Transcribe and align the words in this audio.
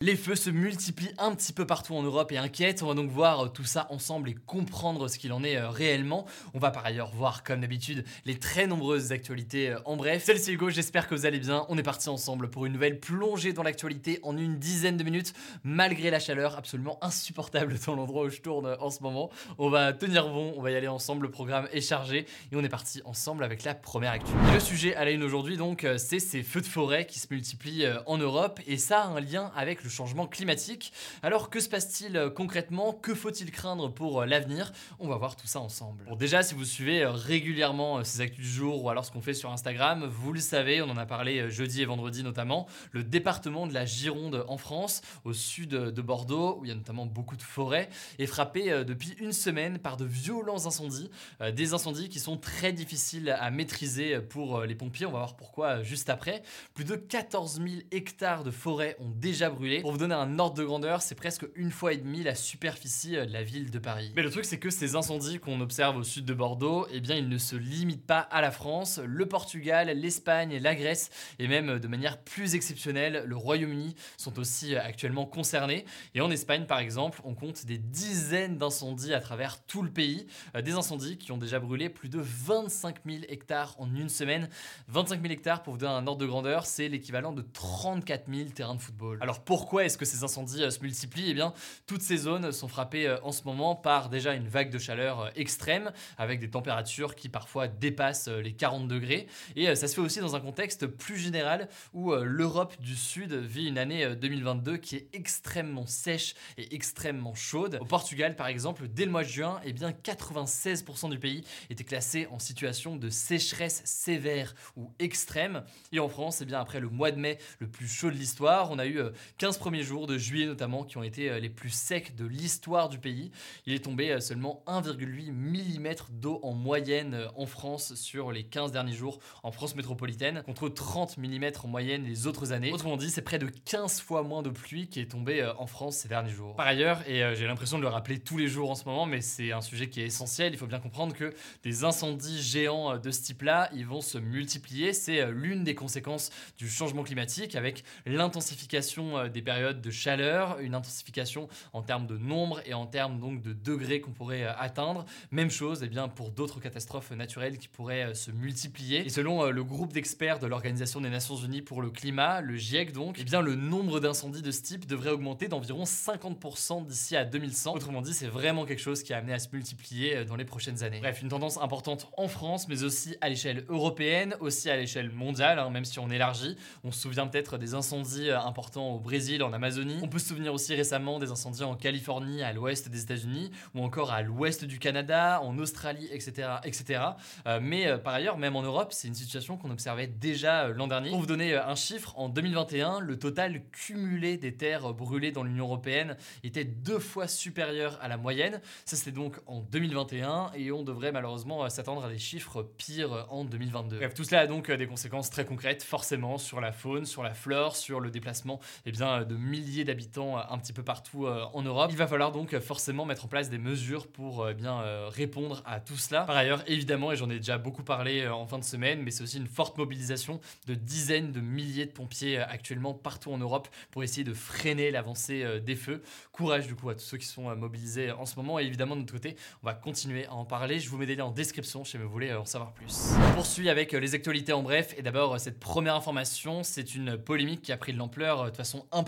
Les 0.00 0.14
feux 0.14 0.36
se 0.36 0.48
multiplient 0.48 1.12
un 1.18 1.34
petit 1.34 1.52
peu 1.52 1.66
partout 1.66 1.92
en 1.92 2.04
Europe 2.04 2.30
et 2.30 2.38
inquiètent. 2.38 2.84
On 2.84 2.86
va 2.86 2.94
donc 2.94 3.10
voir 3.10 3.46
euh, 3.46 3.48
tout 3.48 3.64
ça 3.64 3.88
ensemble 3.90 4.28
et 4.28 4.34
comprendre 4.34 5.08
ce 5.08 5.18
qu'il 5.18 5.32
en 5.32 5.42
est 5.42 5.56
euh, 5.56 5.70
réellement. 5.70 6.24
On 6.54 6.60
va 6.60 6.70
par 6.70 6.86
ailleurs 6.86 7.10
voir, 7.10 7.42
comme 7.42 7.62
d'habitude, 7.62 8.04
les 8.24 8.38
très 8.38 8.68
nombreuses 8.68 9.10
actualités 9.10 9.70
euh, 9.70 9.80
en 9.86 9.96
bref. 9.96 10.22
Salut, 10.22 10.38
c'est 10.38 10.52
Hugo, 10.52 10.70
j'espère 10.70 11.08
que 11.08 11.16
vous 11.16 11.26
allez 11.26 11.40
bien. 11.40 11.66
On 11.68 11.76
est 11.76 11.82
parti 11.82 12.08
ensemble 12.10 12.48
pour 12.48 12.64
une 12.64 12.74
nouvelle 12.74 13.00
plongée 13.00 13.52
dans 13.52 13.64
l'actualité 13.64 14.20
en 14.22 14.38
une 14.38 14.60
dizaine 14.60 14.96
de 14.96 15.02
minutes, 15.02 15.32
malgré 15.64 16.10
la 16.10 16.20
chaleur 16.20 16.56
absolument 16.56 17.02
insupportable 17.02 17.76
dans 17.84 17.96
l'endroit 17.96 18.22
où 18.22 18.28
je 18.28 18.40
tourne 18.40 18.76
en 18.78 18.90
ce 18.90 19.02
moment. 19.02 19.30
On 19.58 19.68
va 19.68 19.92
tenir 19.92 20.28
bon, 20.28 20.54
on 20.56 20.62
va 20.62 20.70
y 20.70 20.76
aller 20.76 20.86
ensemble. 20.86 21.26
Le 21.26 21.32
programme 21.32 21.66
est 21.72 21.80
chargé 21.80 22.24
et 22.52 22.54
on 22.54 22.62
est 22.62 22.68
parti 22.68 23.02
ensemble 23.04 23.42
avec 23.42 23.64
la 23.64 23.74
première 23.74 24.12
actu. 24.12 24.30
Le 24.54 24.60
sujet 24.60 24.94
à 24.94 25.04
la 25.04 25.10
une 25.10 25.24
aujourd'hui, 25.24 25.56
donc, 25.56 25.84
c'est 25.96 26.20
ces 26.20 26.44
feux 26.44 26.60
de 26.60 26.66
forêt 26.66 27.04
qui 27.04 27.18
se 27.18 27.26
multiplient 27.32 27.88
en 28.06 28.16
Europe 28.16 28.60
et 28.68 28.76
ça 28.76 29.00
a 29.00 29.06
un 29.08 29.18
lien 29.18 29.50
avec 29.56 29.82
le 29.82 29.87
changement 29.88 30.26
climatique. 30.26 30.92
Alors 31.22 31.50
que 31.50 31.60
se 31.60 31.68
passe-t-il 31.68 32.16
euh, 32.16 32.30
concrètement? 32.30 32.92
Que 32.92 33.14
faut-il 33.14 33.50
craindre 33.50 33.92
pour 33.92 34.20
euh, 34.20 34.26
l'avenir? 34.26 34.72
On 34.98 35.08
va 35.08 35.16
voir 35.16 35.36
tout 35.36 35.46
ça 35.46 35.60
ensemble. 35.60 36.04
Bon, 36.04 36.16
déjà, 36.16 36.42
si 36.42 36.54
vous 36.54 36.64
suivez 36.64 37.02
euh, 37.02 37.10
régulièrement 37.10 38.04
ces 38.04 38.20
actus 38.20 38.44
du 38.44 38.50
jour 38.50 38.84
ou 38.84 38.90
alors 38.90 39.04
ce 39.04 39.12
qu'on 39.12 39.20
fait 39.20 39.34
sur 39.34 39.50
Instagram, 39.50 40.04
vous 40.04 40.32
le 40.32 40.40
savez, 40.40 40.82
on 40.82 40.90
en 40.90 40.96
a 40.96 41.06
parlé 41.06 41.50
jeudi 41.50 41.82
et 41.82 41.84
vendredi 41.84 42.22
notamment, 42.22 42.66
le 42.92 43.02
département 43.02 43.66
de 43.66 43.74
la 43.74 43.84
Gironde 43.84 44.44
en 44.48 44.58
France, 44.58 45.02
au 45.24 45.32
sud 45.32 45.70
de 45.70 46.02
Bordeaux, 46.02 46.58
où 46.58 46.64
il 46.64 46.68
y 46.68 46.72
a 46.72 46.74
notamment 46.74 47.06
beaucoup 47.06 47.36
de 47.36 47.42
forêts, 47.42 47.88
est 48.18 48.26
frappé 48.26 48.84
depuis 48.84 49.14
une 49.18 49.32
semaine 49.32 49.78
par 49.78 49.96
de 49.96 50.04
violents 50.04 50.66
incendies. 50.66 51.10
Des 51.54 51.74
incendies 51.74 52.08
qui 52.08 52.20
sont 52.20 52.36
très 52.36 52.72
difficiles 52.72 53.30
à 53.30 53.50
maîtriser 53.50 54.20
pour 54.20 54.62
les 54.62 54.74
pompiers. 54.74 55.06
On 55.06 55.12
va 55.12 55.18
voir 55.18 55.36
pourquoi 55.36 55.82
juste 55.82 56.10
après. 56.10 56.42
Plus 56.74 56.84
de 56.84 56.96
14 56.96 57.60
000 57.62 57.68
hectares 57.90 58.44
de 58.44 58.50
forêt 58.50 58.96
ont 59.00 59.10
déjà 59.10 59.50
brûlé. 59.50 59.77
Pour 59.80 59.92
vous 59.92 59.98
donner 59.98 60.14
un 60.14 60.38
ordre 60.38 60.56
de 60.56 60.64
grandeur, 60.64 61.02
c'est 61.02 61.14
presque 61.14 61.46
une 61.54 61.70
fois 61.70 61.92
et 61.92 61.96
demie 61.96 62.22
la 62.22 62.34
superficie 62.34 63.16
euh, 63.16 63.26
de 63.26 63.32
la 63.32 63.42
ville 63.42 63.70
de 63.70 63.78
Paris. 63.78 64.12
Mais 64.16 64.22
le 64.22 64.30
truc, 64.30 64.44
c'est 64.44 64.58
que 64.58 64.70
ces 64.70 64.96
incendies 64.96 65.38
qu'on 65.38 65.60
observe 65.60 65.96
au 65.96 66.02
sud 66.02 66.24
de 66.24 66.34
Bordeaux, 66.34 66.86
eh 66.92 67.00
bien, 67.00 67.16
ils 67.16 67.28
ne 67.28 67.38
se 67.38 67.56
limitent 67.56 68.06
pas 68.06 68.20
à 68.20 68.40
la 68.40 68.50
France. 68.50 69.00
Le 69.04 69.26
Portugal, 69.26 69.88
l'Espagne, 69.88 70.58
la 70.58 70.74
Grèce 70.74 71.10
et 71.38 71.48
même 71.48 71.70
euh, 71.70 71.78
de 71.78 71.88
manière 71.88 72.18
plus 72.18 72.54
exceptionnelle, 72.54 73.24
le 73.26 73.36
Royaume-Uni 73.36 73.94
sont 74.16 74.38
aussi 74.38 74.74
euh, 74.74 74.82
actuellement 74.82 75.26
concernés. 75.26 75.84
Et 76.14 76.20
en 76.20 76.30
Espagne, 76.30 76.66
par 76.66 76.78
exemple, 76.78 77.20
on 77.24 77.34
compte 77.34 77.66
des 77.66 77.78
dizaines 77.78 78.58
d'incendies 78.58 79.14
à 79.14 79.20
travers 79.20 79.64
tout 79.64 79.82
le 79.82 79.90
pays. 79.90 80.26
Des 80.62 80.72
incendies 80.72 81.18
qui 81.18 81.32
ont 81.32 81.38
déjà 81.38 81.60
brûlé 81.60 81.88
plus 81.88 82.08
de 82.08 82.18
25 82.20 82.96
000 83.06 83.18
hectares 83.28 83.74
en 83.78 83.94
une 83.94 84.08
semaine. 84.08 84.48
25 84.88 85.20
000 85.20 85.32
hectares, 85.32 85.62
pour 85.62 85.74
vous 85.74 85.78
donner 85.78 85.92
un 85.92 86.06
ordre 86.06 86.20
de 86.20 86.26
grandeur, 86.26 86.66
c'est 86.66 86.88
l'équivalent 86.88 87.32
de 87.32 87.42
34 87.42 88.24
000 88.32 88.50
terrains 88.50 88.74
de 88.74 88.80
football. 88.80 89.18
Alors 89.20 89.40
pourquoi 89.40 89.67
est-ce 89.76 89.98
que 89.98 90.04
ces 90.04 90.24
incendies 90.24 90.62
euh, 90.62 90.70
se 90.70 90.80
multiplient? 90.80 91.30
Eh 91.30 91.34
bien, 91.34 91.52
toutes 91.86 92.02
ces 92.02 92.16
zones 92.16 92.52
sont 92.52 92.68
frappées 92.68 93.06
euh, 93.06 93.18
en 93.22 93.32
ce 93.32 93.44
moment 93.44 93.76
par 93.76 94.08
déjà 94.08 94.34
une 94.34 94.48
vague 94.48 94.70
de 94.70 94.78
chaleur 94.78 95.20
euh, 95.20 95.30
extrême, 95.36 95.92
avec 96.16 96.40
des 96.40 96.50
températures 96.50 97.14
qui 97.14 97.28
parfois 97.28 97.68
dépassent 97.68 98.28
les 98.28 98.52
40 98.52 98.88
degrés. 98.88 99.26
Et 99.56 99.74
ça 99.74 99.88
se 99.88 99.94
fait 99.94 100.00
aussi 100.00 100.20
dans 100.20 100.36
un 100.36 100.40
contexte 100.40 100.86
plus 100.86 101.18
général 101.18 101.68
où 101.92 102.14
l'Europe 102.14 102.74
du 102.80 102.96
Sud 102.96 103.32
vit 103.34 103.66
une 103.66 103.78
année 103.78 104.16
2022 104.16 104.78
qui 104.78 104.96
est 104.96 105.08
extrêmement 105.12 105.86
sèche 105.86 106.34
et 106.56 106.74
extrêmement 106.74 107.34
chaude. 107.34 107.78
Au 107.80 107.84
Portugal, 107.84 108.36
par 108.36 108.46
exemple, 108.46 108.88
dès 108.88 109.04
le 109.04 109.10
mois 109.10 109.24
de 109.24 109.28
juin, 109.28 109.60
eh 109.64 109.72
bien 109.72 109.90
96% 109.90 111.10
du 111.10 111.18
pays 111.18 111.44
était 111.70 111.84
classé 111.84 112.26
en 112.30 112.38
situation 112.38 112.96
de 112.96 113.10
sécheresse 113.10 113.82
sévère 113.84 114.54
ou 114.76 114.92
extrême. 114.98 115.64
Et 115.92 115.98
en 115.98 116.08
France, 116.08 116.40
eh 116.40 116.44
bien 116.44 116.60
après 116.60 116.80
le 116.80 116.88
mois 116.88 117.10
de 117.10 117.18
mai 117.18 117.38
le 117.58 117.68
plus 117.68 117.88
chaud 117.88 118.10
de 118.10 118.16
l'histoire, 118.16 118.70
on 118.70 118.78
a 118.78 118.86
eu 118.86 119.00
15 119.38 119.57
premiers 119.58 119.82
jours 119.82 120.06
de 120.06 120.16
juillet 120.16 120.46
notamment 120.46 120.84
qui 120.84 120.96
ont 120.96 121.02
été 121.02 121.28
euh, 121.28 121.40
les 121.40 121.50
plus 121.50 121.70
secs 121.70 122.14
de 122.16 122.24
l'histoire 122.24 122.88
du 122.88 122.98
pays. 122.98 123.30
Il 123.66 123.74
est 123.74 123.84
tombé 123.84 124.10
euh, 124.10 124.20
seulement 124.20 124.62
1,8 124.66 125.32
mm 125.32 125.94
d'eau 126.10 126.40
en 126.42 126.52
moyenne 126.52 127.14
euh, 127.14 127.28
en 127.36 127.46
France 127.46 127.94
sur 127.94 128.32
les 128.32 128.44
15 128.44 128.72
derniers 128.72 128.92
jours 128.92 129.18
en 129.42 129.50
France 129.50 129.74
métropolitaine, 129.74 130.42
contre 130.46 130.68
30 130.68 131.18
mm 131.18 131.44
en 131.64 131.68
moyenne 131.68 132.04
les 132.04 132.26
autres 132.26 132.52
années. 132.52 132.72
Autrement 132.72 132.96
dit, 132.96 133.10
c'est 133.10 133.22
près 133.22 133.38
de 133.38 133.48
15 133.48 134.00
fois 134.00 134.22
moins 134.22 134.42
de 134.42 134.50
pluie 134.50 134.88
qui 134.88 135.00
est 135.00 135.10
tombée 135.10 135.44
en 135.58 135.66
France 135.66 135.98
ces 135.98 136.08
derniers 136.08 136.30
jours. 136.30 136.54
Par 136.54 136.66
ailleurs, 136.66 137.02
et 137.08 137.34
j'ai 137.34 137.46
l'impression 137.46 137.78
de 137.78 137.82
le 137.82 137.88
rappeler 137.88 138.18
tous 138.18 138.38
les 138.38 138.48
jours 138.48 138.70
en 138.70 138.74
ce 138.74 138.84
moment, 138.84 139.06
mais 139.06 139.20
c'est 139.20 139.52
un 139.52 139.60
sujet 139.60 139.88
qui 139.88 140.00
est 140.00 140.06
essentiel, 140.06 140.52
il 140.52 140.58
faut 140.58 140.66
bien 140.66 140.80
comprendre 140.80 141.14
que 141.14 141.34
des 141.62 141.84
incendies 141.84 142.40
géants 142.40 142.98
de 142.98 143.10
ce 143.10 143.22
type-là, 143.22 143.70
ils 143.74 143.86
vont 143.86 144.00
se 144.00 144.18
multiplier. 144.18 144.92
C'est 144.92 145.30
l'une 145.30 145.64
des 145.64 145.74
conséquences 145.74 146.30
du 146.56 146.68
changement 146.68 147.02
climatique 147.02 147.56
avec 147.56 147.84
l'intensification 148.06 149.28
des 149.28 149.42
périodes 149.48 149.80
de 149.80 149.90
chaleur, 149.90 150.58
une 150.60 150.74
intensification 150.74 151.48
en 151.72 151.80
termes 151.80 152.06
de 152.06 152.18
nombre 152.18 152.60
et 152.66 152.74
en 152.74 152.84
termes 152.84 153.18
donc 153.18 153.40
de 153.40 153.54
degrés 153.54 154.02
qu'on 154.02 154.10
pourrait 154.10 154.44
euh, 154.44 154.52
atteindre. 154.58 155.06
Même 155.30 155.50
chose 155.50 155.80
eh 155.82 155.88
bien, 155.88 156.06
pour 156.06 156.30
d'autres 156.32 156.60
catastrophes 156.60 157.12
naturelles 157.12 157.56
qui 157.56 157.66
pourraient 157.66 158.08
euh, 158.08 158.14
se 158.14 158.30
multiplier. 158.30 159.06
Et 159.06 159.08
selon 159.08 159.42
euh, 159.42 159.50
le 159.50 159.64
groupe 159.64 159.94
d'experts 159.94 160.38
de 160.38 160.46
l'Organisation 160.46 161.00
des 161.00 161.08
Nations 161.08 161.36
Unies 161.36 161.62
pour 161.62 161.80
le 161.80 161.88
climat, 161.88 162.42
le 162.42 162.56
GIEC 162.56 162.92
donc, 162.92 163.16
eh 163.18 163.24
bien, 163.24 163.40
le 163.40 163.54
nombre 163.54 164.00
d'incendies 164.00 164.42
de 164.42 164.50
ce 164.50 164.60
type 164.60 164.86
devrait 164.86 165.12
augmenter 165.12 165.48
d'environ 165.48 165.84
50% 165.84 166.84
d'ici 166.84 167.16
à 167.16 167.24
2100. 167.24 167.74
Autrement 167.74 168.02
dit, 168.02 168.12
c'est 168.12 168.26
vraiment 168.26 168.66
quelque 168.66 168.82
chose 168.82 169.02
qui 169.02 169.14
a 169.14 169.16
amené 169.16 169.32
à 169.32 169.38
se 169.38 169.48
multiplier 169.50 170.26
dans 170.26 170.36
les 170.36 170.44
prochaines 170.44 170.82
années. 170.82 171.00
Bref, 171.00 171.22
une 171.22 171.30
tendance 171.30 171.56
importante 171.56 172.10
en 172.18 172.28
France, 172.28 172.68
mais 172.68 172.82
aussi 172.82 173.16
à 173.22 173.30
l'échelle 173.30 173.64
européenne, 173.70 174.36
aussi 174.40 174.68
à 174.68 174.76
l'échelle 174.76 175.10
mondiale, 175.10 175.58
hein, 175.58 175.70
même 175.70 175.86
si 175.86 175.98
on 175.98 176.10
élargit. 176.10 176.54
On 176.84 176.92
se 176.92 177.00
souvient 177.00 177.26
peut-être 177.26 177.56
des 177.56 177.72
incendies 177.72 178.30
importants 178.30 178.90
au 178.90 178.98
Brésil, 178.98 179.37
en 179.42 179.52
Amazonie 179.52 179.98
on 180.02 180.08
peut 180.08 180.18
se 180.18 180.28
souvenir 180.28 180.52
aussi 180.52 180.74
récemment 180.74 181.18
des 181.18 181.30
incendies 181.30 181.64
en 181.64 181.74
Californie, 181.74 182.42
à 182.42 182.52
l'ouest 182.52 182.88
des 182.88 183.02
États-Unis, 183.02 183.50
ou 183.74 183.82
encore 183.82 184.12
à 184.12 184.22
l'ouest 184.22 184.64
du 184.64 184.78
Canada, 184.78 185.40
en 185.42 185.58
Australie, 185.58 186.08
etc. 186.12 186.48
etc. 186.64 187.02
Euh, 187.46 187.58
mais 187.62 187.86
euh, 187.86 187.98
par 187.98 188.14
ailleurs, 188.14 188.38
même 188.38 188.56
en 188.56 188.62
Europe, 188.62 188.92
c'est 188.92 189.08
une 189.08 189.14
situation 189.14 189.56
qu'on 189.56 189.70
observait 189.70 190.06
déjà 190.06 190.64
euh, 190.64 190.74
l'an 190.74 190.86
dernier. 190.86 191.10
Pour 191.10 191.20
vous 191.20 191.26
donner 191.26 191.54
un 191.54 191.74
chiffre, 191.74 192.14
en 192.16 192.28
2021, 192.28 193.00
le 193.00 193.18
total 193.18 193.62
cumulé 193.72 194.36
des 194.36 194.54
terres 194.54 194.92
brûlées 194.94 195.32
dans 195.32 195.42
l'Union 195.42 195.66
européenne 195.66 196.16
était 196.44 196.64
deux 196.64 196.98
fois 196.98 197.28
supérieur 197.28 197.98
à 198.00 198.08
la 198.08 198.16
moyenne. 198.16 198.60
Ça, 198.84 198.96
c'était 198.96 199.12
donc 199.12 199.36
en 199.46 199.60
2021, 199.60 200.52
et 200.54 200.72
on 200.72 200.82
devrait 200.82 201.12
malheureusement 201.12 201.68
s'attendre 201.68 202.04
à 202.04 202.08
des 202.08 202.18
chiffres 202.18 202.62
pires 202.62 203.26
en 203.30 203.44
2022. 203.44 203.98
Bref, 203.98 204.14
tout 204.14 204.24
cela 204.24 204.40
a 204.40 204.46
donc 204.46 204.70
des 204.70 204.86
conséquences 204.86 205.30
très 205.30 205.44
concrètes, 205.44 205.82
forcément, 205.82 206.38
sur 206.38 206.60
la 206.60 206.72
faune, 206.72 207.04
sur 207.04 207.22
la 207.22 207.34
flore, 207.34 207.76
sur 207.76 208.00
le 208.00 208.10
déplacement 208.10 208.60
eh 208.86 208.92
bien, 208.92 209.17
de 209.24 209.36
milliers 209.36 209.84
d'habitants 209.84 210.38
euh, 210.38 210.42
un 210.50 210.58
petit 210.58 210.72
peu 210.72 210.82
partout 210.82 211.26
euh, 211.26 211.44
en 211.52 211.62
Europe. 211.62 211.90
Il 211.90 211.96
va 211.96 212.06
falloir 212.06 212.32
donc 212.32 212.54
euh, 212.54 212.60
forcément 212.60 213.04
mettre 213.04 213.24
en 213.24 213.28
place 213.28 213.50
des 213.50 213.58
mesures 213.58 214.06
pour 214.06 214.46
bien 214.52 214.82
répondre 215.08 215.62
à 215.66 215.80
tout 215.80 215.96
cela. 215.96 216.22
Par 216.22 216.36
ailleurs, 216.36 216.62
évidemment, 216.66 217.12
et 217.12 217.16
j'en 217.16 217.30
ai 217.30 217.36
déjà 217.36 217.58
beaucoup 217.58 217.82
parlé 217.82 218.26
en 218.28 218.46
fin 218.46 218.58
de 218.58 218.64
semaine, 218.64 219.02
mais 219.02 219.10
c'est 219.10 219.22
aussi 219.22 219.38
une 219.38 219.46
forte 219.46 219.76
mobilisation 219.78 220.40
de 220.66 220.74
dizaines 220.74 221.32
de 221.32 221.40
milliers 221.40 221.86
de 221.86 221.92
pompiers 221.92 222.38
actuellement 222.38 222.94
partout 222.94 223.32
en 223.32 223.38
Europe 223.38 223.68
pour 223.90 224.02
essayer 224.02 224.24
de 224.24 224.34
freiner 224.34 224.90
l'avancée 224.90 225.60
des 225.60 225.76
feux. 225.76 226.02
Courage 226.32 226.66
du 226.66 226.74
coup 226.74 226.90
à 226.90 226.94
tous 226.94 227.04
ceux 227.04 227.18
qui 227.18 227.26
sont 227.26 227.54
mobilisés 227.56 228.12
en 228.12 228.26
ce 228.26 228.36
moment 228.36 228.58
et 228.58 228.64
évidemment 228.64 228.94
de 228.94 229.00
notre 229.00 229.12
côté, 229.12 229.36
on 229.62 229.66
va 229.66 229.74
continuer 229.74 230.26
à 230.26 230.34
en 230.34 230.44
parler. 230.44 230.80
Je 230.80 230.88
vous 230.88 230.98
mets 230.98 231.06
des 231.06 231.16
liens 231.16 231.26
en 231.26 231.30
description 231.30 231.84
si 231.84 231.96
vous 231.96 232.08
voulez 232.08 232.32
en 232.32 232.44
savoir 232.44 232.72
plus. 232.72 233.14
On 233.30 233.34
poursuit 233.34 233.68
avec 233.68 233.92
les 233.92 234.14
actualités 234.14 234.52
en 234.52 234.62
bref 234.62 234.94
et 234.96 235.02
d'abord 235.02 235.38
cette 235.40 235.60
première 235.60 235.94
information, 235.94 236.62
c'est 236.62 236.94
une 236.94 237.16
polémique 237.16 237.62
qui 237.62 237.72
a 237.72 237.76
pris 237.76 237.92
de 237.92 237.98
l'ampleur 237.98 238.50
de 238.50 238.56
façon 238.56 238.86
un 238.92 239.02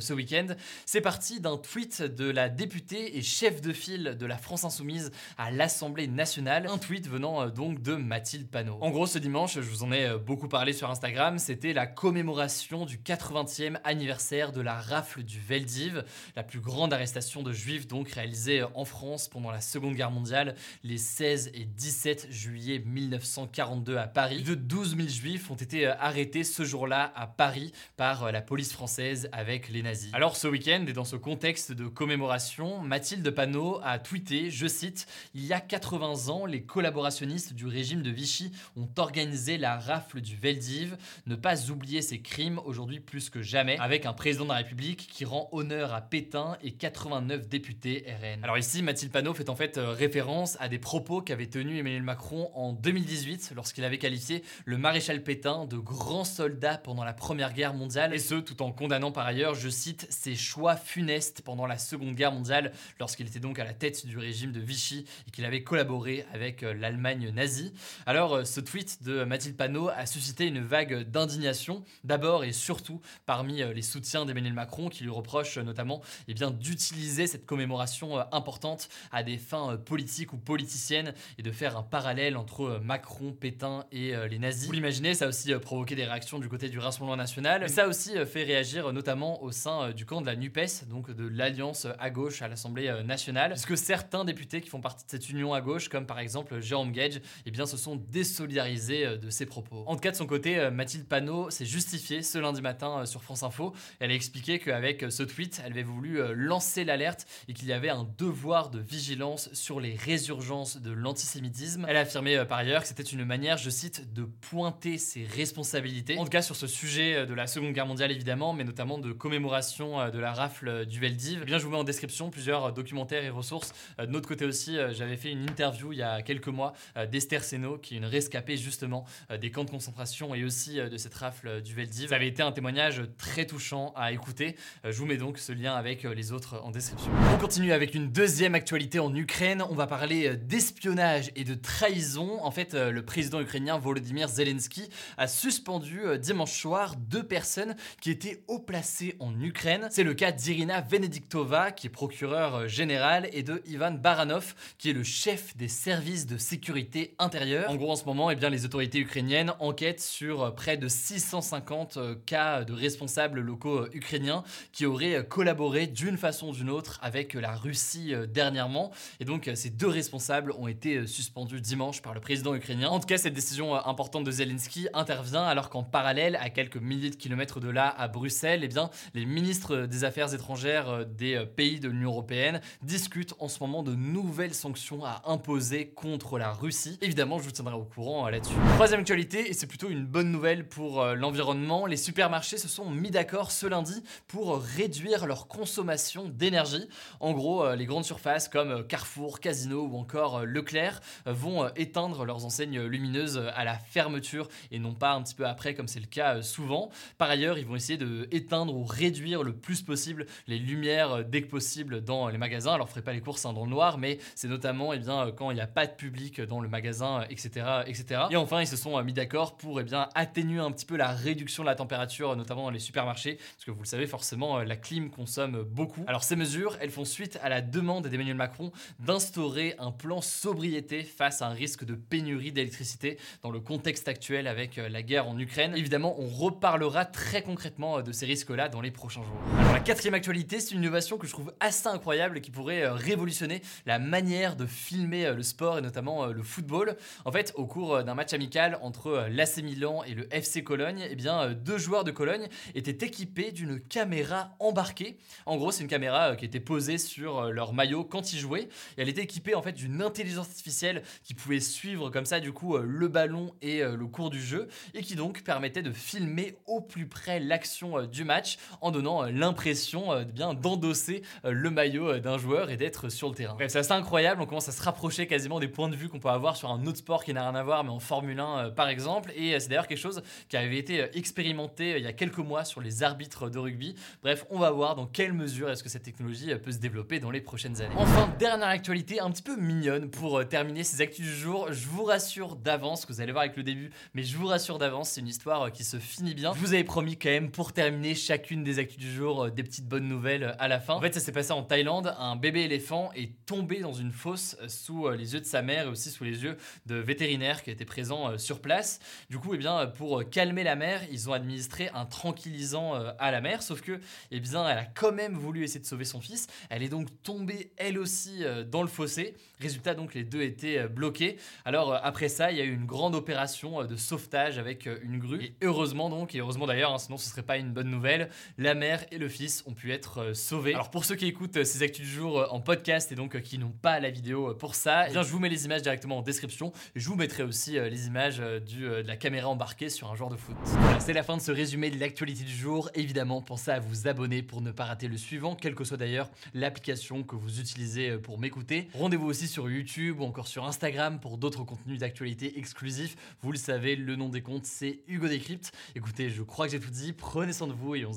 ce 0.00 0.12
week-end. 0.12 0.46
C'est 0.86 1.00
parti 1.00 1.40
d'un 1.40 1.56
tweet 1.56 2.02
de 2.02 2.30
la 2.30 2.48
députée 2.48 3.16
et 3.18 3.22
chef 3.22 3.60
de 3.60 3.72
file 3.72 4.16
de 4.18 4.26
la 4.26 4.38
France 4.38 4.64
Insoumise 4.64 5.10
à 5.38 5.50
l'Assemblée 5.50 6.06
nationale, 6.06 6.66
un 6.68 6.78
tweet 6.78 7.08
venant 7.08 7.48
donc 7.48 7.82
de 7.82 7.94
Mathilde 7.94 8.48
Panot. 8.48 8.78
En 8.80 8.90
gros, 8.90 9.06
ce 9.06 9.18
dimanche, 9.18 9.54
je 9.54 9.60
vous 9.60 9.82
en 9.82 9.90
ai 9.90 10.16
beaucoup 10.18 10.48
parlé 10.48 10.72
sur 10.72 10.88
Instagram, 10.88 11.38
c'était 11.38 11.72
la 11.72 11.86
commémoration 11.86 12.86
du 12.86 12.98
80e 12.98 13.78
anniversaire 13.82 14.52
de 14.52 14.60
la 14.60 14.80
rafle 14.80 15.24
du 15.24 15.40
Veldiv, 15.40 16.04
la 16.36 16.42
plus 16.42 16.60
grande 16.60 16.92
arrestation 16.92 17.42
de 17.42 17.52
juifs 17.52 17.88
donc 17.88 18.10
réalisée 18.10 18.62
en 18.74 18.84
France 18.84 19.28
pendant 19.28 19.50
la 19.50 19.60
Seconde 19.60 19.94
Guerre 19.94 20.12
mondiale, 20.12 20.54
les 20.84 20.98
16 20.98 21.50
et 21.54 21.64
17 21.64 22.28
juillet 22.30 22.82
1942 22.84 23.96
à 23.96 24.06
Paris. 24.06 24.42
Plus 24.42 24.54
de 24.56 24.62
12 24.62 24.96
000 24.96 25.08
juifs 25.08 25.50
ont 25.50 25.56
été 25.56 25.86
arrêtés 25.86 26.44
ce 26.44 26.64
jour-là 26.64 27.12
à 27.16 27.26
Paris 27.26 27.72
par 27.96 28.30
la 28.30 28.40
police 28.40 28.72
française 28.72 29.28
avec 29.40 29.70
les 29.70 29.82
nazis. 29.82 30.10
Alors 30.12 30.36
ce 30.36 30.46
week-end 30.46 30.84
et 30.86 30.92
dans 30.92 31.06
ce 31.06 31.16
contexte 31.16 31.72
de 31.72 31.86
commémoration, 31.86 32.82
Mathilde 32.82 33.28
Panot 33.30 33.80
a 33.82 33.98
tweeté, 33.98 34.50
je 34.50 34.66
cite, 34.66 35.06
Il 35.34 35.46
y 35.46 35.54
a 35.54 35.60
80 35.60 36.28
ans, 36.28 36.44
les 36.44 36.62
collaborationnistes 36.62 37.54
du 37.54 37.66
régime 37.66 38.02
de 38.02 38.10
Vichy 38.10 38.52
ont 38.76 38.88
organisé 38.98 39.56
la 39.56 39.78
rafle 39.78 40.20
du 40.20 40.36
Veldiv. 40.36 40.98
Ne 41.26 41.36
pas 41.36 41.70
oublier 41.70 42.02
ces 42.02 42.20
crimes 42.20 42.60
aujourd'hui 42.66 43.00
plus 43.00 43.30
que 43.30 43.40
jamais, 43.40 43.78
avec 43.78 44.04
un 44.04 44.12
président 44.12 44.44
de 44.44 44.50
la 44.50 44.56
République 44.56 45.08
qui 45.10 45.24
rend 45.24 45.48
honneur 45.52 45.94
à 45.94 46.02
Pétain 46.02 46.58
et 46.62 46.72
89 46.72 47.48
députés 47.48 48.04
RN. 48.20 48.44
Alors 48.44 48.58
ici, 48.58 48.82
Mathilde 48.82 49.10
Panot 49.10 49.32
fait 49.32 49.48
en 49.48 49.56
fait 49.56 49.78
euh, 49.78 49.92
référence 49.92 50.58
à 50.60 50.68
des 50.68 50.78
propos 50.78 51.22
qu'avait 51.22 51.46
tenus 51.46 51.80
Emmanuel 51.80 52.02
Macron 52.02 52.50
en 52.54 52.74
2018 52.74 53.52
lorsqu'il 53.56 53.84
avait 53.84 53.98
qualifié 53.98 54.42
le 54.66 54.76
maréchal 54.76 55.22
Pétain 55.22 55.64
de 55.64 55.78
grand 55.78 56.24
soldat 56.24 56.76
pendant 56.76 57.04
la 57.04 57.14
Première 57.14 57.54
Guerre 57.54 57.72
mondiale, 57.72 58.12
et 58.12 58.18
ce 58.18 58.34
tout 58.34 58.60
en 58.62 58.70
condamnant 58.70 59.12
par 59.12 59.29
ailleurs, 59.30 59.54
je 59.54 59.68
cite, 59.68 60.08
ses 60.10 60.34
choix 60.34 60.74
funestes 60.74 61.42
pendant 61.42 61.66
la 61.66 61.78
Seconde 61.78 62.16
Guerre 62.16 62.32
mondiale 62.32 62.72
lorsqu'il 62.98 63.28
était 63.28 63.38
donc 63.38 63.60
à 63.60 63.64
la 63.64 63.72
tête 63.72 64.04
du 64.04 64.18
régime 64.18 64.50
de 64.50 64.58
Vichy 64.58 65.04
et 65.28 65.30
qu'il 65.30 65.44
avait 65.44 65.62
collaboré 65.62 66.26
avec 66.34 66.64
euh, 66.64 66.74
l'Allemagne 66.74 67.30
nazie. 67.30 67.72
Alors 68.06 68.34
euh, 68.34 68.44
ce 68.44 68.58
tweet 68.60 69.04
de 69.04 69.22
Mathilde 69.22 69.56
Panot 69.56 69.88
a 69.88 70.04
suscité 70.06 70.46
une 70.46 70.60
vague 70.60 71.08
d'indignation, 71.08 71.84
d'abord 72.02 72.42
et 72.42 72.50
surtout 72.50 73.00
parmi 73.24 73.62
les 73.62 73.82
soutiens 73.82 74.26
d'Emmanuel 74.26 74.52
Macron 74.52 74.88
qui 74.88 75.04
lui 75.04 75.10
reprochent 75.10 75.58
notamment 75.58 76.02
eh 76.26 76.34
bien, 76.34 76.50
d'utiliser 76.50 77.28
cette 77.28 77.46
commémoration 77.46 78.18
importante 78.34 78.88
à 79.12 79.22
des 79.22 79.38
fins 79.38 79.76
politiques 79.76 80.32
ou 80.32 80.38
politiciennes 80.38 81.14
et 81.38 81.42
de 81.42 81.52
faire 81.52 81.76
un 81.76 81.84
parallèle 81.84 82.36
entre 82.36 82.80
Macron, 82.82 83.32
Pétain 83.32 83.86
et 83.92 84.12
les 84.28 84.38
nazis. 84.38 84.66
Vous 84.66 84.72
l'imaginez, 84.72 85.14
ça 85.14 85.26
a 85.26 85.28
aussi 85.28 85.52
provoqué 85.54 85.94
des 85.94 86.04
réactions 86.04 86.38
du 86.38 86.48
côté 86.48 86.68
du 86.68 86.78
Rassemblement 86.78 87.16
national, 87.16 87.62
mais 87.62 87.68
ça 87.68 87.84
a 87.84 87.86
aussi 87.86 88.14
fait 88.26 88.42
réagir 88.42 88.92
notamment 88.92 89.19
au 89.22 89.52
sein 89.52 89.90
du 89.92 90.06
camp 90.06 90.20
de 90.20 90.26
la 90.26 90.36
NUPES, 90.36 90.88
donc 90.88 91.10
de 91.10 91.26
l'alliance 91.26 91.86
à 91.98 92.10
gauche 92.10 92.42
à 92.42 92.48
l'Assemblée 92.48 92.92
nationale, 93.04 93.52
puisque 93.52 93.76
certains 93.76 94.24
députés 94.24 94.60
qui 94.60 94.68
font 94.68 94.80
partie 94.80 95.04
de 95.04 95.10
cette 95.10 95.28
union 95.30 95.54
à 95.54 95.60
gauche, 95.60 95.88
comme 95.88 96.06
par 96.06 96.18
exemple 96.18 96.60
Jérôme 96.60 96.92
Gage, 96.92 97.20
eh 97.46 97.50
bien, 97.50 97.66
se 97.66 97.76
sont 97.76 97.96
désolidarisés 97.96 99.18
de 99.18 99.30
ses 99.30 99.46
propos? 99.46 99.84
En 99.86 99.94
tout 99.94 100.00
cas, 100.00 100.10
de 100.10 100.16
son 100.16 100.26
côté, 100.26 100.70
Mathilde 100.70 101.06
Panot 101.06 101.50
s'est 101.50 101.64
justifiée 101.64 102.22
ce 102.22 102.38
lundi 102.38 102.62
matin 102.62 103.06
sur 103.06 103.22
France 103.22 103.42
Info. 103.42 103.74
Elle 103.98 104.10
a 104.10 104.14
expliqué 104.14 104.58
qu'avec 104.58 105.04
ce 105.10 105.22
tweet, 105.22 105.62
elle 105.64 105.72
avait 105.72 105.82
voulu 105.82 106.20
lancer 106.34 106.84
l'alerte 106.84 107.26
et 107.48 107.52
qu'il 107.52 107.68
y 107.68 107.72
avait 107.72 107.90
un 107.90 108.08
devoir 108.18 108.70
de 108.70 108.80
vigilance 108.80 109.52
sur 109.52 109.80
les 109.80 109.94
résurgences 109.94 110.78
de 110.78 110.90
l'antisémitisme. 110.90 111.86
Elle 111.88 111.96
a 111.96 112.00
affirmé 112.00 112.44
par 112.48 112.58
ailleurs 112.58 112.82
que 112.82 112.88
c'était 112.88 113.02
une 113.02 113.24
manière, 113.24 113.58
je 113.58 113.70
cite, 113.70 114.12
de 114.12 114.24
pointer 114.24 114.98
ses 114.98 115.24
responsabilités. 115.24 116.18
En 116.18 116.24
tout 116.24 116.30
cas, 116.30 116.42
sur 116.42 116.56
ce 116.56 116.66
sujet 116.66 117.26
de 117.26 117.34
la 117.34 117.46
Seconde 117.46 117.72
Guerre 117.72 117.86
mondiale, 117.86 118.10
évidemment, 118.10 118.52
mais 118.52 118.64
notamment 118.64 118.98
de 118.98 119.09
commémoration 119.12 120.10
de 120.10 120.18
la 120.18 120.32
rafle 120.32 120.86
du 120.86 121.00
Veldiv, 121.00 121.40
eh 121.42 121.44
bien, 121.44 121.58
je 121.58 121.64
vous 121.64 121.70
mets 121.70 121.76
en 121.76 121.84
description 121.84 122.30
plusieurs 122.30 122.72
documentaires 122.72 123.24
et 123.24 123.30
ressources. 123.30 123.72
De 123.98 124.06
notre 124.06 124.28
côté 124.28 124.44
aussi, 124.44 124.76
j'avais 124.92 125.16
fait 125.16 125.30
une 125.30 125.42
interview 125.42 125.92
il 125.92 125.98
y 125.98 126.02
a 126.02 126.22
quelques 126.22 126.48
mois 126.48 126.72
d'Esther 127.10 127.44
Seno, 127.44 127.78
qui 127.78 127.94
est 127.94 127.98
une 127.98 128.04
rescapée 128.04 128.56
justement 128.56 129.04
des 129.40 129.50
camps 129.50 129.64
de 129.64 129.70
concentration 129.70 130.34
et 130.34 130.44
aussi 130.44 130.76
de 130.76 130.96
cette 130.96 131.14
rafle 131.14 131.62
du 131.62 131.74
Veldiv. 131.74 132.10
Ça 132.10 132.16
avait 132.16 132.28
été 132.28 132.42
un 132.42 132.52
témoignage 132.52 133.02
très 133.18 133.46
touchant 133.46 133.92
à 133.96 134.12
écouter. 134.12 134.56
Je 134.84 134.96
vous 134.96 135.06
mets 135.06 135.16
donc 135.16 135.38
ce 135.38 135.52
lien 135.52 135.74
avec 135.74 136.04
les 136.04 136.32
autres 136.32 136.60
en 136.62 136.70
description. 136.70 137.10
On 137.34 137.38
continue 137.38 137.72
avec 137.72 137.94
une 137.94 138.10
deuxième 138.10 138.54
actualité 138.54 138.98
en 138.98 139.14
Ukraine. 139.14 139.62
On 139.70 139.74
va 139.74 139.86
parler 139.86 140.36
d'espionnage 140.36 141.30
et 141.36 141.44
de 141.44 141.54
trahison. 141.54 142.42
En 142.44 142.50
fait, 142.50 142.74
le 142.74 143.04
président 143.04 143.40
ukrainien 143.40 143.78
Volodymyr 143.78 144.28
Zelensky 144.28 144.88
a 145.16 145.26
suspendu 145.26 146.02
dimanche 146.18 146.52
soir 146.52 146.96
deux 146.96 147.22
personnes 147.22 147.76
qui 148.00 148.10
étaient 148.10 148.42
haut 148.48 148.58
placées 148.58 148.99
en 149.18 149.38
Ukraine. 149.40 149.88
C'est 149.90 150.04
le 150.04 150.14
cas 150.14 150.32
d'Irina 150.32 150.80
Venediktova, 150.80 151.72
qui 151.72 151.86
est 151.86 151.90
procureure 151.90 152.68
générale, 152.68 153.28
et 153.32 153.42
de 153.42 153.62
Ivan 153.66 153.92
Baranov, 153.92 154.54
qui 154.78 154.90
est 154.90 154.92
le 154.92 155.04
chef 155.04 155.56
des 155.56 155.68
services 155.68 156.26
de 156.26 156.38
sécurité 156.38 157.14
intérieure. 157.18 157.70
En 157.70 157.76
gros, 157.76 157.92
en 157.92 157.96
ce 157.96 158.04
moment, 158.04 158.30
eh 158.30 158.36
bien, 158.36 158.50
les 158.50 158.64
autorités 158.64 158.98
ukrainiennes 158.98 159.52
enquêtent 159.58 160.00
sur 160.00 160.54
près 160.54 160.76
de 160.76 160.88
650 160.88 161.98
cas 162.26 162.64
de 162.64 162.72
responsables 162.72 163.40
locaux 163.40 163.86
ukrainiens 163.92 164.44
qui 164.72 164.86
auraient 164.86 165.26
collaboré 165.26 165.86
d'une 165.86 166.16
façon 166.16 166.48
ou 166.48 166.52
d'une 166.52 166.70
autre 166.70 166.98
avec 167.02 167.34
la 167.34 167.54
Russie 167.54 168.12
dernièrement. 168.28 168.90
Et 169.20 169.24
donc, 169.24 169.50
ces 169.54 169.70
deux 169.70 169.88
responsables 169.88 170.52
ont 170.58 170.68
été 170.68 171.06
suspendus 171.06 171.60
dimanche 171.60 172.02
par 172.02 172.14
le 172.14 172.20
président 172.20 172.54
ukrainien. 172.54 172.88
En 172.88 173.00
tout 173.00 173.06
cas, 173.06 173.18
cette 173.18 173.34
décision 173.34 173.74
importante 173.74 174.24
de 174.24 174.30
Zelensky 174.30 174.88
intervient 174.94 175.44
alors 175.44 175.70
qu'en 175.70 175.82
parallèle, 175.82 176.36
à 176.40 176.50
quelques 176.50 176.76
milliers 176.76 177.10
de 177.10 177.16
kilomètres 177.16 177.60
de 177.60 177.68
là, 177.68 177.88
à 177.96 178.08
Bruxelles, 178.08 178.60
eh 178.64 178.68
bien, 178.68 178.89
les 179.14 179.26
ministres 179.26 179.86
des 179.86 180.04
Affaires 180.04 180.34
étrangères 180.34 181.06
des 181.06 181.44
pays 181.56 181.80
de 181.80 181.88
l'Union 181.88 182.10
européenne 182.10 182.60
discutent 182.82 183.34
en 183.38 183.48
ce 183.48 183.60
moment 183.60 183.82
de 183.82 183.94
nouvelles 183.94 184.54
sanctions 184.54 185.04
à 185.04 185.22
imposer 185.26 185.88
contre 185.88 186.38
la 186.38 186.52
Russie. 186.52 186.98
Évidemment, 187.00 187.38
je 187.38 187.44
vous 187.44 187.50
tiendrai 187.50 187.74
au 187.74 187.84
courant 187.84 188.28
là-dessus. 188.28 188.54
Troisième 188.74 189.00
actualité, 189.00 189.50
et 189.50 189.52
c'est 189.52 189.66
plutôt 189.66 189.88
une 189.88 190.04
bonne 190.04 190.30
nouvelle 190.30 190.68
pour 190.68 191.04
l'environnement, 191.04 191.86
les 191.86 191.96
supermarchés 191.96 192.58
se 192.58 192.68
sont 192.68 192.90
mis 192.90 193.10
d'accord 193.10 193.50
ce 193.50 193.66
lundi 193.66 194.02
pour 194.26 194.60
réduire 194.60 195.26
leur 195.26 195.48
consommation 195.48 196.28
d'énergie. 196.28 196.88
En 197.20 197.32
gros, 197.32 197.74
les 197.74 197.86
grandes 197.86 198.04
surfaces 198.04 198.48
comme 198.48 198.86
Carrefour, 198.86 199.40
Casino 199.40 199.86
ou 199.86 199.96
encore 199.96 200.44
Leclerc 200.44 201.00
vont 201.26 201.68
éteindre 201.76 202.24
leurs 202.24 202.44
enseignes 202.44 202.80
lumineuses 202.80 203.42
à 203.54 203.64
la 203.64 203.78
fermeture 203.78 204.48
et 204.70 204.78
non 204.78 204.94
pas 204.94 205.12
un 205.12 205.22
petit 205.22 205.34
peu 205.34 205.46
après 205.46 205.74
comme 205.74 205.88
c'est 205.88 206.00
le 206.00 206.06
cas 206.06 206.42
souvent. 206.42 206.90
Par 207.18 207.30
ailleurs, 207.30 207.58
ils 207.58 207.66
vont 207.66 207.76
essayer 207.76 207.98
de 207.98 208.28
éteindre 208.30 208.74
réduire 208.84 209.42
le 209.42 209.52
plus 209.52 209.82
possible 209.82 210.26
les 210.46 210.58
lumières 210.58 211.24
dès 211.24 211.42
que 211.42 211.48
possible 211.48 212.02
dans 212.02 212.28
les 212.28 212.38
magasins. 212.38 212.74
Alors, 212.74 212.88
ferez 212.88 213.02
pas 213.02 213.12
les 213.12 213.20
courses 213.20 213.44
hein, 213.44 213.52
dans 213.52 213.64
le 213.64 213.70
noir, 213.70 213.98
mais 213.98 214.18
c'est 214.34 214.48
notamment 214.48 214.92
eh 214.92 214.98
bien, 214.98 215.32
quand 215.36 215.50
il 215.50 215.54
n'y 215.54 215.60
a 215.60 215.66
pas 215.66 215.86
de 215.86 215.92
public 215.92 216.40
dans 216.40 216.60
le 216.60 216.68
magasin, 216.68 217.24
etc., 217.30 217.66
etc. 217.86 218.22
Et 218.30 218.36
enfin, 218.36 218.60
ils 218.60 218.66
se 218.66 218.76
sont 218.76 219.02
mis 219.02 219.12
d'accord 219.12 219.56
pour 219.56 219.80
eh 219.80 219.84
bien, 219.84 220.08
atténuer 220.14 220.60
un 220.60 220.72
petit 220.72 220.86
peu 220.86 220.96
la 220.96 221.08
réduction 221.08 221.62
de 221.62 221.68
la 221.68 221.74
température, 221.74 222.36
notamment 222.36 222.64
dans 222.64 222.70
les 222.70 222.78
supermarchés, 222.78 223.36
parce 223.36 223.64
que 223.64 223.70
vous 223.70 223.82
le 223.82 223.86
savez 223.86 224.06
forcément, 224.06 224.58
la 224.58 224.76
clim 224.76 225.10
consomme 225.10 225.62
beaucoup. 225.62 226.04
Alors 226.06 226.24
ces 226.24 226.36
mesures, 226.36 226.76
elles 226.80 226.90
font 226.90 227.04
suite 227.04 227.38
à 227.42 227.48
la 227.48 227.60
demande 227.60 228.06
d'Emmanuel 228.06 228.36
Macron 228.36 228.72
d'instaurer 228.98 229.74
un 229.78 229.92
plan 229.92 230.20
sobriété 230.20 231.02
face 231.02 231.42
à 231.42 231.46
un 231.46 231.52
risque 231.52 231.84
de 231.84 231.94
pénurie 231.94 232.52
d'électricité 232.52 233.18
dans 233.42 233.50
le 233.50 233.60
contexte 233.60 234.08
actuel 234.08 234.46
avec 234.46 234.76
la 234.76 235.02
guerre 235.02 235.28
en 235.28 235.38
Ukraine. 235.38 235.74
Évidemment, 235.76 236.16
on 236.18 236.26
reparlera 236.26 237.04
très 237.04 237.42
concrètement 237.42 238.02
de 238.02 238.12
ces 238.12 238.26
risques-là 238.26 238.59
dans 238.68 238.80
les 238.80 238.90
prochains 238.90 239.22
jours. 239.22 239.36
La 239.72 239.80
quatrième 239.80 240.14
actualité, 240.14 240.60
c'est 240.60 240.74
une 240.74 240.82
innovation 240.82 241.18
que 241.18 241.26
je 241.26 241.32
trouve 241.32 241.52
assez 241.60 241.88
incroyable 241.88 242.40
qui 242.40 242.50
pourrait 242.50 242.88
révolutionner 242.88 243.62
la 243.86 243.98
manière 243.98 244.56
de 244.56 244.66
filmer 244.66 245.32
le 245.32 245.42
sport 245.42 245.78
et 245.78 245.80
notamment 245.80 246.26
le 246.26 246.42
football. 246.42 246.96
En 247.24 247.32
fait, 247.32 247.52
au 247.56 247.66
cours 247.66 248.04
d'un 248.04 248.14
match 248.14 248.32
amical 248.32 248.78
entre 248.82 249.26
l'AC 249.30 249.58
Milan 249.58 250.02
et 250.04 250.14
le 250.14 250.32
FC 250.34 250.62
Cologne, 250.62 251.06
eh 251.08 251.14
bien, 251.14 251.52
deux 251.52 251.78
joueurs 251.78 252.04
de 252.04 252.10
Cologne 252.10 252.48
étaient 252.74 253.06
équipés 253.06 253.52
d'une 253.52 253.80
caméra 253.80 254.54
embarquée. 254.58 255.18
En 255.46 255.56
gros, 255.56 255.72
c'est 255.72 255.82
une 255.82 255.88
caméra 255.88 256.36
qui 256.36 256.44
était 256.44 256.60
posée 256.60 256.98
sur 256.98 257.50
leur 257.50 257.72
maillot 257.72 258.04
quand 258.04 258.32
ils 258.32 258.38
jouaient. 258.38 258.68
Elle 258.96 259.08
était 259.08 259.22
équipée 259.22 259.54
en 259.54 259.62
fait 259.62 259.72
d'une 259.72 260.02
intelligence 260.02 260.48
artificielle 260.48 261.02
qui 261.24 261.34
pouvait 261.34 261.60
suivre 261.60 262.10
comme 262.10 262.26
ça 262.26 262.40
du 262.40 262.52
coup 262.52 262.76
le 262.78 263.08
ballon 263.08 263.54
et 263.62 263.82
le 263.82 264.06
cours 264.06 264.30
du 264.30 264.40
jeu 264.40 264.68
et 264.94 265.02
qui 265.02 265.14
donc 265.14 265.42
permettait 265.42 265.82
de 265.82 265.92
filmer 265.92 266.56
au 266.66 266.80
plus 266.80 267.06
près 267.06 267.40
l'action 267.40 268.06
du 268.06 268.24
match 268.24 268.49
en 268.80 268.90
donnant 268.90 269.24
l'impression 269.24 270.22
bien 270.24 270.54
d'endosser 270.54 271.22
le 271.44 271.70
maillot 271.70 272.18
d'un 272.18 272.38
joueur 272.38 272.70
et 272.70 272.76
d'être 272.76 273.08
sur 273.08 273.28
le 273.28 273.34
terrain. 273.34 273.54
Bref, 273.54 273.70
c'est 273.72 273.78
assez 273.78 273.92
incroyable. 273.92 274.40
On 274.40 274.46
commence 274.46 274.68
à 274.68 274.72
se 274.72 274.82
rapprocher 274.82 275.26
quasiment 275.26 275.60
des 275.60 275.68
points 275.68 275.88
de 275.88 275.96
vue 275.96 276.08
qu'on 276.08 276.18
peut 276.18 276.28
avoir 276.28 276.56
sur 276.56 276.70
un 276.70 276.86
autre 276.86 276.98
sport 276.98 277.24
qui 277.24 277.34
n'a 277.34 277.42
rien 277.48 277.58
à 277.58 277.62
voir, 277.62 277.84
mais 277.84 277.90
en 277.90 278.00
Formule 278.00 278.38
1 278.38 278.70
par 278.70 278.88
exemple. 278.88 279.32
Et 279.36 279.58
c'est 279.60 279.68
d'ailleurs 279.68 279.86
quelque 279.86 279.98
chose 279.98 280.22
qui 280.48 280.56
avait 280.56 280.78
été 280.78 281.16
expérimenté 281.16 281.96
il 281.96 282.04
y 282.04 282.06
a 282.06 282.12
quelques 282.12 282.38
mois 282.38 282.64
sur 282.64 282.80
les 282.80 283.02
arbitres 283.02 283.48
de 283.48 283.58
rugby. 283.58 283.94
Bref, 284.22 284.44
on 284.50 284.58
va 284.58 284.70
voir 284.70 284.94
dans 284.94 285.06
quelle 285.06 285.32
mesure 285.32 285.70
est-ce 285.70 285.82
que 285.82 285.88
cette 285.88 286.02
technologie 286.02 286.54
peut 286.56 286.72
se 286.72 286.78
développer 286.78 287.20
dans 287.20 287.30
les 287.30 287.40
prochaines 287.40 287.80
années. 287.80 287.94
Enfin, 287.96 288.32
dernière 288.38 288.68
actualité 288.68 289.20
un 289.20 289.30
petit 289.30 289.42
peu 289.42 289.56
mignonne 289.56 290.10
pour 290.10 290.46
terminer 290.48 290.84
ces 290.84 291.00
actus 291.00 291.26
du 291.26 291.34
jour. 291.34 291.72
Je 291.72 291.86
vous 291.86 292.04
rassure 292.04 292.56
d'avance, 292.56 293.04
que 293.04 293.12
vous 293.12 293.20
allez 293.20 293.32
voir 293.32 293.44
avec 293.44 293.56
le 293.56 293.62
début, 293.62 293.90
mais 294.14 294.22
je 294.22 294.36
vous 294.36 294.46
rassure 294.46 294.78
d'avance, 294.78 295.10
c'est 295.10 295.20
une 295.20 295.28
histoire 295.28 295.70
qui 295.72 295.84
se 295.84 295.98
finit 295.98 296.34
bien. 296.34 296.52
Je 296.54 296.60
vous 296.60 296.74
avais 296.74 296.84
promis 296.84 297.16
quand 297.16 297.30
même 297.30 297.50
pour 297.50 297.72
terminer 297.72 298.14
chaque 298.14 298.39
chacune 298.40 298.64
des 298.64 298.78
actus 298.78 298.96
du 298.96 299.12
jour 299.12 299.44
euh, 299.44 299.50
des 299.50 299.62
petites 299.62 299.86
bonnes 299.86 300.08
nouvelles 300.08 300.44
euh, 300.44 300.52
à 300.58 300.66
la 300.66 300.80
fin. 300.80 300.94
En 300.94 301.00
fait, 301.00 301.12
ça 301.12 301.20
s'est 301.20 301.32
passé 301.32 301.52
en 301.52 301.62
Thaïlande. 301.62 302.14
Un 302.18 302.36
bébé 302.36 302.62
éléphant 302.62 303.10
est 303.14 303.32
tombé 303.44 303.80
dans 303.80 303.92
une 303.92 304.12
fosse 304.12 304.56
euh, 304.62 304.68
sous 304.68 305.10
les 305.10 305.34
yeux 305.34 305.40
de 305.40 305.44
sa 305.44 305.60
mère 305.60 305.84
et 305.84 305.88
aussi 305.88 306.08
sous 306.10 306.24
les 306.24 306.42
yeux 306.42 306.56
de 306.86 306.94
vétérinaires 306.94 307.62
qui 307.62 307.70
étaient 307.70 307.84
présents 307.84 308.38
sur 308.38 308.60
place. 308.60 308.98
Du 309.28 309.38
coup, 309.38 309.52
eh 309.54 309.58
bien, 309.58 309.86
pour 309.86 310.28
calmer 310.30 310.64
la 310.64 310.74
mère, 310.74 311.02
ils 311.10 311.28
ont 311.28 311.34
administré 311.34 311.90
un 311.92 312.06
tranquillisant 312.06 312.94
à 313.18 313.30
la 313.30 313.40
mère. 313.40 313.62
Sauf 313.62 313.82
que, 313.82 314.00
eh 314.30 314.40
bien, 314.40 314.66
elle 314.68 314.78
a 314.78 314.84
quand 314.84 315.12
même 315.12 315.34
voulu 315.34 315.64
essayer 315.64 315.80
de 315.80 315.86
sauver 315.86 316.04
son 316.04 316.20
fils. 316.20 316.46
Elle 316.70 316.82
est 316.82 316.88
donc 316.88 317.08
tombée 317.22 317.72
elle 317.76 317.98
aussi 317.98 318.42
dans 318.70 318.82
le 318.82 318.88
fossé. 318.88 319.34
Résultat, 319.60 319.94
donc, 319.94 320.14
les 320.14 320.24
deux 320.24 320.42
étaient 320.42 320.88
bloqués. 320.88 321.36
Alors, 321.64 321.94
après 321.94 322.28
ça, 322.28 322.50
il 322.50 322.58
y 322.58 322.60
a 322.60 322.64
eu 322.64 322.72
une 322.72 322.86
grande 322.86 323.14
opération 323.14 323.84
de 323.84 323.96
sauvetage 323.96 324.58
avec 324.58 324.88
une 325.02 325.18
grue. 325.18 325.44
Et 325.44 325.54
heureusement, 325.62 326.08
donc, 326.08 326.34
et 326.34 326.38
heureusement 326.38 326.66
d'ailleurs, 326.66 326.92
hein, 326.92 326.98
sinon 326.98 327.18
ce 327.18 327.28
serait 327.28 327.42
pas 327.42 327.58
une 327.58 327.72
bonne 327.72 327.90
nouvelle, 327.90 328.29
la 328.58 328.74
mère 328.74 329.04
et 329.10 329.18
le 329.18 329.28
fils 329.28 329.62
ont 329.66 329.74
pu 329.74 329.92
être 329.92 330.18
euh, 330.18 330.34
sauvés. 330.34 330.74
Alors, 330.74 330.90
pour 330.90 331.04
ceux 331.04 331.16
qui 331.16 331.26
écoutent 331.26 331.56
euh, 331.56 331.64
ces 331.64 331.82
actus 331.82 332.06
du 332.06 332.12
jour 332.12 332.40
euh, 332.40 332.46
en 332.50 332.60
podcast 332.60 333.12
et 333.12 333.14
donc 333.14 333.40
qui 333.42 333.58
n'ont 333.58 333.70
pas 333.70 334.00
la 334.00 334.10
vidéo 334.10 334.54
pour 334.54 334.74
ça, 334.74 335.08
eh 335.08 335.12
bien, 335.12 335.22
je 335.22 335.28
vous 335.30 335.38
mets 335.38 335.48
les 335.48 335.64
images 335.64 335.82
directement 335.82 336.18
en 336.18 336.22
description. 336.22 336.72
Je 336.94 337.08
vous 337.08 337.16
mettrai 337.16 337.42
aussi 337.42 337.72
les 337.72 338.06
images 338.06 338.38
de 338.38 339.02
la 339.06 339.16
caméra 339.16 339.48
embarquée 339.48 339.88
sur 339.88 340.10
un 340.10 340.16
joueur 340.16 340.30
de 340.30 340.36
foot. 340.36 340.56
Voilà, 340.64 341.00
c'est 341.00 341.12
la 341.12 341.22
fin 341.22 341.36
de 341.36 341.42
ce 341.42 341.52
résumé 341.52 341.90
de 341.90 341.98
l'actualité 341.98 342.44
du 342.44 342.54
jour. 342.54 342.90
Évidemment, 342.94 343.42
pensez 343.42 343.70
à 343.70 343.80
vous 343.80 344.08
abonner 344.08 344.42
pour 344.42 344.60
ne 344.60 344.70
pas 344.70 344.84
rater 344.84 345.08
le 345.08 345.16
suivant, 345.16 345.54
quelle 345.54 345.74
que 345.74 345.84
soit 345.84 345.96
d'ailleurs 345.96 346.30
l'application 346.54 347.22
que 347.22 347.36
vous 347.36 347.60
utilisez 347.60 348.18
pour 348.18 348.38
m'écouter. 348.38 348.88
Rendez-vous 348.94 349.26
aussi 349.26 349.48
sur 349.48 349.70
YouTube 349.70 350.20
ou 350.20 350.24
encore 350.24 350.48
sur 350.48 350.66
Instagram 350.66 351.20
pour 351.20 351.38
d'autres 351.38 351.64
contenus 351.64 351.98
d'actualité 351.98 352.58
exclusifs. 352.58 353.16
Vous 353.42 353.52
le 353.52 353.58
savez, 353.58 353.96
le 353.96 354.16
nom 354.16 354.28
des 354.28 354.42
comptes, 354.42 354.66
c'est 354.66 355.00
Hugo 355.08 355.28
Décrypte. 355.28 355.72
Écoutez, 355.94 356.30
je 356.30 356.42
crois 356.42 356.66
que 356.66 356.72
j'ai 356.72 356.80
tout 356.80 356.90
dit. 356.90 357.12
Prenez 357.12 357.52
soin 357.52 357.66
de 357.66 357.72
vous 357.72 357.94
et 357.94 358.04
on 358.04 358.12